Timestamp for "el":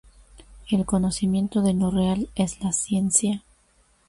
0.71-0.83